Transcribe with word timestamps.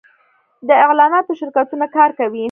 د 0.67 0.69
اعلاناتو 0.85 1.31
شرکتونه 1.39 1.85
کار 1.95 2.09
کوي 2.19 2.39